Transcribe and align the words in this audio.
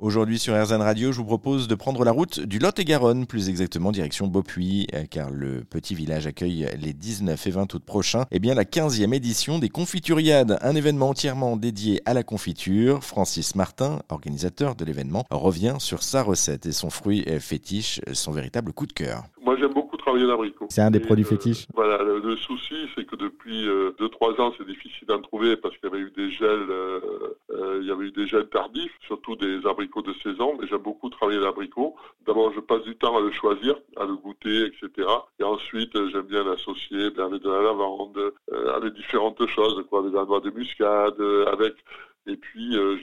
Aujourd'hui 0.00 0.38
sur 0.38 0.54
RZN 0.54 0.80
Radio, 0.80 1.10
je 1.10 1.16
vous 1.18 1.24
propose 1.24 1.66
de 1.66 1.74
prendre 1.74 2.04
la 2.04 2.12
route 2.12 2.38
du 2.38 2.60
Lot-et-Garonne, 2.60 3.26
plus 3.26 3.48
exactement 3.48 3.90
direction 3.90 4.28
Beaupuy, 4.28 4.86
euh, 4.94 5.02
car 5.10 5.28
le 5.32 5.64
petit 5.64 5.96
village 5.96 6.28
accueille 6.28 6.68
les 6.80 6.92
19 6.92 7.44
et 7.44 7.50
20 7.50 7.74
août 7.74 7.82
prochains 7.84 8.24
eh 8.30 8.38
bien, 8.38 8.54
la 8.54 8.62
15e 8.62 9.12
édition 9.12 9.58
des 9.58 9.70
Confituriades, 9.70 10.56
un 10.62 10.76
événement 10.76 11.08
entièrement 11.08 11.56
dédié 11.56 12.00
à 12.04 12.14
la 12.14 12.22
confiture. 12.22 13.02
Francis 13.02 13.56
Martin, 13.56 13.98
organisateur 14.08 14.76
de 14.76 14.84
l'événement, 14.84 15.24
revient 15.32 15.78
sur 15.80 16.04
sa 16.04 16.22
recette 16.22 16.66
et 16.66 16.72
son 16.72 16.90
fruit 16.90 17.24
fétiche, 17.40 18.00
son 18.12 18.30
véritable 18.30 18.72
coup 18.72 18.86
de 18.86 18.92
cœur. 18.92 19.24
L'abricot. 20.26 20.66
C'est 20.70 20.82
un 20.82 20.90
des 20.90 21.00
produits 21.00 21.24
euh, 21.24 21.28
fétiches 21.28 21.66
Voilà, 21.74 22.02
le, 22.02 22.36
souci 22.36 22.88
c'est 22.94 23.04
que 23.04 23.16
depuis 23.16 23.66
2-3 23.66 23.68
euh, 23.68 24.42
ans 24.42 24.52
c'est 24.56 24.66
difficile 24.66 25.06
d'en 25.06 25.20
trouver 25.20 25.56
parce 25.56 25.76
qu'il 25.76 25.88
y 25.88 25.92
avait 25.92 26.02
eu 26.02 26.10
des 26.10 26.30
gels, 26.30 26.68
il 27.80 27.86
y 27.86 27.90
avait 27.90 28.06
eu 28.06 28.12
des 28.12 28.26
gels 28.26 28.48
tardifs, 28.48 28.92
surtout 29.06 29.36
des 29.36 29.66
abricots 29.66 30.02
de 30.02 30.14
saison, 30.22 30.56
mais 30.60 30.66
j'aime 30.68 30.82
beaucoup 30.82 31.08
travailler 31.08 31.40
l'abricot. 31.40 31.94
D'abord, 32.26 32.52
je 32.54 32.60
passe 32.60 32.82
du 32.82 32.96
temps 32.96 33.16
à 33.16 33.20
le 33.20 33.30
choisir, 33.32 33.74
à 33.96 34.04
le 34.04 34.14
goûter, 34.16 34.66
etc. 34.66 35.08
Et 35.40 35.44
ensuite, 35.44 35.94
euh, 35.96 36.10
j'aime 36.12 36.26
bien 36.26 36.44
l'associer 36.44 37.10
ben, 37.10 37.26
avec 37.26 37.42
de 37.42 37.50
la 37.50 37.62
lavande, 37.62 38.18
euh, 38.52 38.76
avec 38.76 38.94
différentes 38.94 39.46
choses, 39.46 39.82
quoi, 39.88 40.00
avec 40.00 40.12
la 40.12 40.24
noix 40.24 40.40
de 40.40 40.50
muscade, 40.50 41.20
euh, 41.20 41.46
avec 41.46 41.74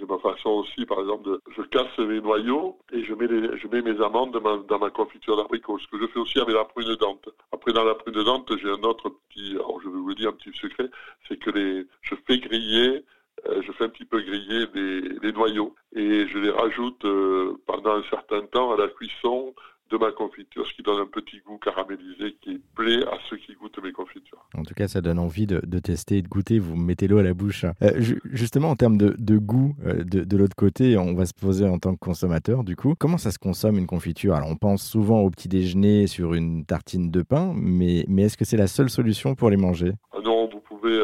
j'ai 0.06 0.14
ma 0.14 0.20
façon 0.20 0.50
aussi, 0.50 0.86
par 0.86 1.00
exemple, 1.00 1.30
de, 1.30 1.42
je 1.56 1.62
casse 1.64 1.98
mes 1.98 2.22
noyaux 2.22 2.78
et 2.92 3.04
je 3.04 3.14
mets, 3.14 3.28
je 3.28 3.68
mets 3.68 3.82
mes 3.82 4.02
amandes 4.04 4.32
dans 4.68 4.80
ma, 4.80 4.90
confiture 4.90 5.38
d'abricot. 5.38 5.80
Ce 5.80 5.88
que 5.88 6.00
je 6.00 6.08
fais 6.08 6.20
aussi 6.20 6.40
avec 6.40 6.56
la 6.56 6.66
prune 6.66 6.96
dente. 6.96 7.30
Après, 7.52 7.74
dans 7.74 7.84
la 7.84 7.96
prune 7.96 8.24
dente, 8.24 8.52
j'ai 8.58 8.70
un 8.70 8.84
autre 8.84 9.10
petit, 9.10 9.52
alors 9.54 9.80
je 9.82 9.90
vais 9.90 9.98
vous 9.98 10.14
dire, 10.14 10.30
un 10.30 10.34
petit 10.34 10.58
secret, 10.58 10.90
c'est 11.28 11.38
que 11.38 11.50
les, 11.52 11.86
je 12.02 12.16
fais 12.28 12.40
griller 12.40 13.04
euh, 13.48 13.62
je 13.62 13.72
fais 13.74 13.84
un 13.84 13.90
petit 13.90 14.06
peu 14.06 14.22
griller 14.22 14.66
les, 14.74 15.32
noyaux 15.34 15.76
et 15.94 16.26
je 16.28 16.38
les 16.38 16.50
rajoute 16.50 17.04
euh, 17.04 17.58
pendant 17.68 17.96
un 17.96 18.04
certain 18.10 18.42
temps 18.46 18.72
à 18.72 18.78
la 18.78 18.88
cuisson 18.88 19.54
de 19.92 19.98
ma 19.98 20.12
confiture, 20.12 20.66
ce 20.66 20.74
qui 20.74 20.82
donne 20.82 21.00
un 21.00 21.06
petit 21.06 21.40
goût 21.46 21.58
caramélisé 21.58 22.36
qui 22.42 22.62
plaît 22.76 23.04
à 23.06 23.18
ceux 23.30 23.38
qui 23.38 23.54
goûtent 23.54 23.82
mes 23.84 23.92
confitures. 23.92 24.44
En 24.58 24.64
tout 24.64 24.74
cas, 24.74 24.88
ça 24.88 25.02
donne 25.02 25.20
envie 25.20 25.46
de, 25.46 25.80
tester 25.80 26.18
et 26.18 26.22
de 26.22 26.28
goûter. 26.28 26.60
Vous 26.60 26.76
mettez 26.76 27.08
l'eau 27.08 27.20
à 27.20 27.24
la 27.24 27.34
bouche. 27.34 27.66
Euh, 27.82 27.92
justement, 28.26 28.70
en 28.70 28.76
termes 28.76 28.98
de, 28.98 29.38
goût, 29.38 29.76
de, 29.84 30.38
l'autre 30.38 30.56
côté, 30.56 30.98
on 30.98 31.14
va 31.14 31.26
se 31.26 31.34
poser 31.34 31.66
en 31.66 31.78
tant 31.78 31.94
que 31.94 32.00
consommateur, 32.00 32.64
du 32.64 32.76
coup, 32.76 32.96
comment 32.98 33.18
ça 33.18 33.32
se 33.32 33.40
consomme 33.40 33.78
une 33.78 33.88
confiture? 33.88 34.34
Alors, 34.36 34.50
on 34.50 34.56
pense 34.56 34.88
souvent 34.88 35.22
au 35.22 35.30
petit 35.30 35.48
déjeuner 35.48 36.08
sur 36.08 36.34
une 36.34 36.66
tartine 36.66 37.12
de 37.12 37.22
pain, 37.22 37.54
mais, 37.56 38.06
mais 38.08 38.24
est-ce 38.24 38.38
que 38.38 38.46
c'est 38.46 38.58
la 38.58 38.68
seule 38.68 38.90
solution 38.90 39.36
pour 39.36 39.50
les 39.50 39.58
manger? 39.58 39.94
Ah 40.14 40.20
Non, 40.24 40.50
vous 40.50 40.60
pouvez 40.60 41.00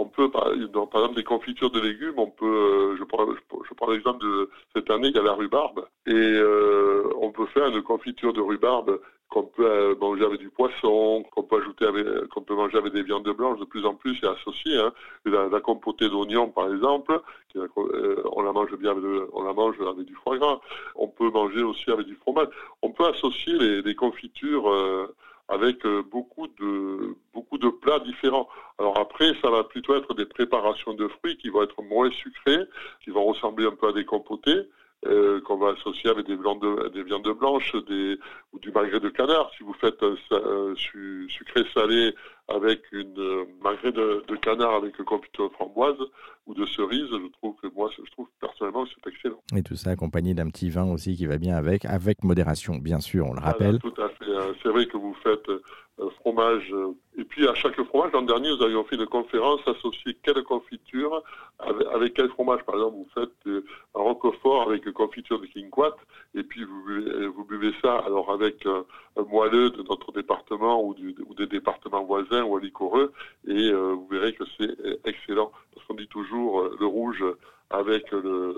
on 0.00 0.06
peut, 0.06 0.30
par, 0.30 0.52
exemple, 0.52 1.14
des 1.14 1.24
confitures 1.24 1.70
de 1.70 1.80
légumes, 1.80 2.14
on 2.16 2.26
peut, 2.26 2.46
euh, 2.46 2.96
je 2.98 3.04
prends, 3.04 3.26
je, 3.26 3.74
prends 3.74 3.90
l'exemple 3.90 4.24
de 4.24 4.50
cette 4.74 4.90
année, 4.90 5.08
il 5.08 5.14
y 5.14 5.18
a 5.18 5.22
la 5.22 5.34
rhubarbe, 5.34 5.86
et 6.06 6.12
euh, 7.56 7.70
une 7.70 7.82
confiture 7.82 8.32
de 8.32 8.40
rhubarbe 8.40 9.00
qu'on 9.28 9.44
peut 9.44 9.64
euh, 9.64 9.94
manger 10.00 10.24
avec 10.24 10.40
du 10.40 10.50
poisson, 10.50 11.24
qu'on 11.30 11.44
peut 11.44 11.60
ajouter 11.60 11.84
avec, 11.86 12.04
qu'on 12.28 12.42
peut 12.42 12.54
manger 12.54 12.78
avec 12.78 12.92
des 12.92 13.02
viandes 13.02 13.28
blanches 13.28 13.60
de 13.60 13.64
plus 13.64 13.84
en 13.86 13.94
plus 13.94 14.18
et 14.22 14.26
associer. 14.26 14.76
Hein. 14.76 14.92
La, 15.24 15.60
compotée 15.60 16.08
d'oignons, 16.08 16.48
par 16.48 16.72
exemple, 16.72 17.20
on 17.54 18.42
la 18.42 18.52
mange 18.52 18.74
bien 18.76 18.90
avec, 18.90 19.04
on 19.32 19.42
la 19.44 19.52
mange 19.52 19.76
avec 19.80 20.06
du 20.06 20.14
foie 20.14 20.36
gras. 20.38 20.60
On 20.96 21.06
peut 21.06 21.30
manger 21.30 21.62
aussi 21.62 21.90
avec 21.90 22.06
du 22.06 22.16
fromage. 22.16 22.48
On 22.82 22.90
peut 22.90 23.06
associer 23.06 23.56
les, 23.82 23.94
confitures 23.94 24.68
avec 25.48 25.86
beaucoup 26.10 26.48
de 26.58 27.14
beaucoup 27.32 27.58
de 27.58 27.68
plats 27.68 28.00
différents. 28.00 28.48
Alors 28.78 28.98
après, 28.98 29.32
ça 29.42 29.50
va 29.50 29.62
plutôt 29.62 29.94
être 29.94 30.14
des 30.14 30.26
préparations 30.26 30.94
de 30.94 31.06
fruits 31.06 31.36
qui 31.36 31.50
vont 31.50 31.62
être 31.62 31.82
moins 31.82 32.10
sucrées, 32.10 32.64
qui 33.04 33.10
vont 33.10 33.24
ressembler 33.24 33.66
un 33.66 33.76
peu 33.76 33.88
à 33.88 33.92
des 33.92 34.04
compotés. 34.04 34.68
Euh, 35.06 35.40
qu'on 35.40 35.56
va 35.56 35.70
associer 35.70 36.10
avec 36.10 36.26
des, 36.26 36.36
des 36.36 37.02
viandes 37.02 37.38
blanches 37.38 37.74
des, 37.88 38.18
ou 38.52 38.58
du 38.58 38.70
magret 38.70 39.00
de 39.00 39.08
canard. 39.08 39.50
Si 39.56 39.62
vous 39.62 39.72
faites 39.72 40.02
un, 40.02 40.74
sucré 40.76 41.64
salé 41.72 42.14
avec 42.48 42.82
une 42.92 43.18
euh, 43.18 43.46
magret 43.62 43.92
de, 43.92 44.22
canard 44.42 44.74
avec 44.74 44.98
confiture 45.04 45.48
de 45.48 45.54
framboise 45.54 45.96
ou 46.50 46.54
de 46.54 46.66
cerise, 46.66 47.06
je 47.10 47.32
trouve 47.38 47.54
que 47.62 47.68
moi, 47.74 47.90
je 47.96 48.10
trouve 48.10 48.28
personnellement 48.40 48.84
que 48.84 48.90
c'est 48.90 49.10
excellent. 49.10 49.40
Et 49.56 49.62
tout 49.62 49.76
ça 49.76 49.90
accompagné 49.90 50.34
d'un 50.34 50.48
petit 50.48 50.70
vin 50.70 50.90
aussi 50.90 51.16
qui 51.16 51.26
va 51.26 51.38
bien 51.38 51.56
avec, 51.56 51.84
avec 51.84 52.24
modération, 52.24 52.76
bien 52.76 53.00
sûr, 53.00 53.26
on 53.26 53.34
le 53.34 53.40
rappelle. 53.40 53.78
tout 53.78 53.94
à 53.98 54.08
fait. 54.08 54.36
Hein. 54.36 54.52
C'est 54.62 54.68
vrai 54.68 54.86
que 54.86 54.96
vous 54.96 55.14
faites 55.22 55.48
un 56.00 56.10
fromage 56.20 56.72
et 57.20 57.24
puis 57.24 57.46
à 57.46 57.54
chaque 57.54 57.80
fromage, 57.82 58.12
l'an 58.12 58.22
dernier, 58.22 58.48
nous 58.48 58.62
avions 58.62 58.82
fait 58.84 58.96
une 58.96 59.06
conférence 59.06 59.60
associée 59.66 60.16
quelle 60.22 60.42
confiture 60.42 61.22
avec, 61.58 62.14
quel 62.14 62.30
fromage? 62.30 62.62
Par 62.64 62.76
exemple, 62.76 62.96
vous 62.96 63.08
faites 63.14 63.46
euh, 63.46 63.62
un 63.94 64.00
roquefort 64.00 64.62
avec 64.62 64.90
confiture 64.92 65.38
de 65.38 65.46
King 65.46 65.68
et 66.34 66.42
puis 66.42 66.64
vous, 66.64 67.32
vous 67.36 67.44
buvez 67.44 67.72
ça 67.82 67.98
alors 67.98 68.32
avec 68.32 68.64
un, 68.64 68.84
moelleux 69.28 69.68
de 69.70 69.82
notre 69.82 70.12
département 70.12 70.82
ou, 70.82 70.94
des 70.94 71.46
départements 71.46 72.04
voisins 72.04 72.42
ou 72.44 72.56
à 72.56 72.60
licoreux, 72.60 73.12
et 73.46 73.70
euh, 73.70 73.92
vous 73.92 74.06
verrez 74.10 74.32
que 74.32 74.44
c'est 74.58 74.70
excellent. 75.04 75.52
Qu'on 75.90 75.96
dit 75.96 76.06
toujours 76.06 76.60
euh, 76.60 76.76
le 76.78 76.86
rouge 76.86 77.24
avec 77.70 78.10
le, 78.10 78.54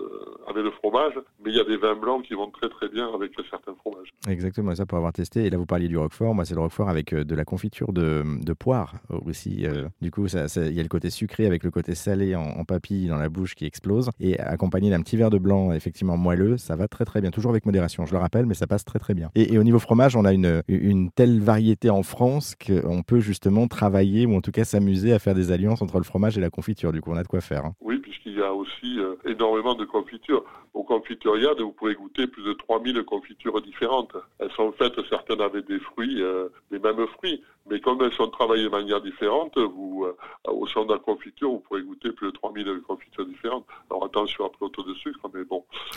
avec 0.49 0.65
le 0.65 0.71
fromage, 0.71 1.13
mais 1.45 1.51
il 1.51 1.57
y 1.57 1.61
a 1.61 1.65
des 1.65 1.77
vins 1.77 1.95
blancs 1.95 2.23
qui 2.25 2.35
vont 2.35 2.51
très 2.51 2.69
très 2.69 2.89
bien 2.89 3.13
avec 3.15 3.33
certains 3.51 3.75
fromages. 3.75 4.09
Exactement, 4.27 4.75
ça 4.75 4.87
pour 4.87 4.97
avoir 4.97 5.13
testé. 5.13 5.45
Et 5.45 5.51
là, 5.51 5.59
vous 5.59 5.67
parliez 5.67 5.89
du 5.89 5.99
roquefort. 5.99 6.35
Moi, 6.35 6.45
c'est 6.45 6.55
le 6.55 6.61
roquefort 6.61 6.89
avec 6.89 7.13
euh, 7.13 7.25
de 7.25 7.35
la 7.35 7.45
confiture 7.45 7.93
de, 7.93 8.23
de 8.43 8.53
poire 8.53 8.95
aussi. 9.11 9.67
Euh, 9.67 9.89
du 10.01 10.11
coup, 10.11 10.27
il 10.27 10.31
ça, 10.31 10.65
y 10.65 10.81
a 10.81 10.83
le 10.83 10.89
côté 10.89 11.11
sucré 11.11 11.47
avec 11.47 11.63
le 11.63 11.71
côté 11.71 11.95
salé 11.95 12.35
en, 12.35 12.65
papille 12.65 13.09
dans 13.09 13.17
la 13.17 13.29
bouche 13.29 13.55
qui 13.55 13.67
explose. 13.67 14.11
Et 14.21 14.39
accompagné 14.39 14.91
d'un 14.91 15.03
petit 15.03 15.17
verre 15.17 15.31
de 15.31 15.39
blanc, 15.39 15.73
effectivement 15.73 16.17
moelleux, 16.17 16.57
ça 16.57 16.77
va 16.77 16.89
très 16.89 17.05
très 17.05 17.21
bien. 17.21 17.31
Toujours 17.31 17.51
avec 17.51 17.67
modération, 17.67 18.07
je 18.07 18.13
le 18.13 18.19
rappelle, 18.19 18.47
mais 18.47 18.55
ça 18.55 18.67
passe 18.67 18.85
très 18.85 18.99
très 18.99 19.15
bien. 19.15 19.31
Et, 19.35 19.59
au 19.59 19.63
niveau 19.63 19.79
fromage, 19.79 20.17
on 20.17 20.25
a 20.25 20.33
une, 20.33 20.63
une 20.69 21.11
telle 21.11 21.41
variété 21.41 21.91
en 21.91 22.03
France 22.03 22.55
qu'on 22.55 23.03
peut 23.03 23.21
justement 23.21 23.69
travailler 23.69 24.27
ou 24.27 24.35
en 24.35 24.41
tout 24.41 24.53
cas 24.53 24.65
s'amuser 24.65 25.13
à 25.13 25.19
faire 25.19 25.35
des 25.35 25.53
alliances 25.53 25.83
entre 25.83 25.99
le 25.99 26.05
fromage 26.05 26.39
et 26.39 26.41
la 26.41 26.51
confiture. 26.51 26.93
Du 26.93 27.01
coup, 27.01 27.11
on 27.11 27.17
a 27.17 27.23
de 27.23 27.29
quoi 27.29 27.41
faire. 27.41 27.67
Hein. 27.67 27.75
Oui, 27.81 28.02
puisqu'il 28.13 28.39
y 28.39 28.43
a 28.43 28.53
aussi 28.53 28.99
euh, 28.99 29.15
énormément 29.25 29.75
de 29.75 29.87
confitures. 29.87 30.45
Au 30.75 30.83
confituriade, 30.83 31.61
vous 31.61 31.73
pouvez 31.73 31.95
goûter 31.95 32.27
plus 32.27 32.45
de 32.45 32.53
3000 32.53 33.03
confitures 33.05 33.61
différentes. 33.63 34.15
Elles 34.39 34.51
sont 34.53 34.73
faites 34.73 34.95
certaines 35.09 35.41
avec 35.41 35.67
des 35.67 35.79
fruits, 35.79 36.21
euh, 36.21 36.49
les 36.71 36.79
mêmes 36.79 37.07
fruits, 37.07 37.43
mais 37.71 37.81
comme 37.81 38.03
elles 38.03 38.13
sont 38.13 38.29
travaillées 38.29 38.65
de 38.65 38.69
manière 38.69 39.01
différente, 39.01 39.57
vous, 39.57 40.05
euh, 40.05 40.51
au 40.51 40.67
sein 40.67 40.85
de 40.85 40.93
la 40.93 40.99
confiture, 40.99 41.51
vous 41.51 41.61
pourrez 41.61 41.83
goûter 41.83 42.13
plus 42.13 42.27
de 42.27 42.33
3000 42.33 42.83
confitures 42.87 43.25
différentes. 43.25 43.67
Alors 43.91 44.05
attention 44.05 44.45
après 44.45 44.59
l'auto 44.61 44.83
de 44.83 44.95
sucre, 44.95 45.21
mais 45.33 45.45
bon, 45.45 45.65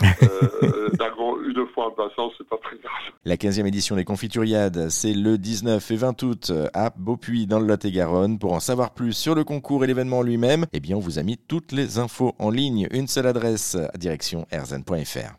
La 3.24 3.36
15e 3.36 3.66
édition 3.66 3.96
des 3.96 4.04
Confituriades, 4.04 4.88
c'est 4.88 5.12
le 5.12 5.38
19 5.38 5.90
et 5.90 5.96
20 5.96 6.22
août 6.22 6.52
à 6.74 6.90
Beaupuy 6.96 7.46
dans 7.46 7.58
le 7.58 7.66
Lot-et-Garonne. 7.66 8.38
Pour 8.38 8.52
en 8.52 8.60
savoir 8.60 8.92
plus 8.92 9.12
sur 9.12 9.34
le 9.34 9.44
concours 9.44 9.84
et 9.84 9.86
l'événement 9.86 10.22
lui-même, 10.22 10.66
eh 10.72 10.80
bien, 10.80 10.96
on 10.96 11.00
vous 11.00 11.18
a 11.18 11.22
mis 11.22 11.36
toutes 11.36 11.72
les 11.72 11.98
infos 11.98 12.34
en 12.38 12.50
ligne. 12.50 12.88
Une 12.92 13.08
seule 13.08 13.26
adresse, 13.26 13.76
direction 13.98 14.46
erzen.fr. 14.50 15.34